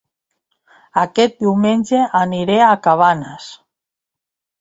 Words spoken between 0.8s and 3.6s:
Aquest diumenge aniré a Cabanes